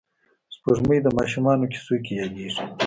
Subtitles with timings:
[0.53, 2.63] سپوږمۍ د ماشومانو کیسو کې یادېږي